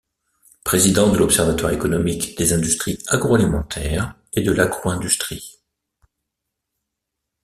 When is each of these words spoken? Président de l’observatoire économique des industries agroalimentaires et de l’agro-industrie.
Président 0.63 1.11
de 1.11 1.19
l’observatoire 1.19 1.71
économique 1.71 2.35
des 2.35 2.53
industries 2.53 2.97
agroalimentaires 3.09 4.15
et 4.33 4.41
de 4.41 4.51
l’agro-industrie. 4.51 5.59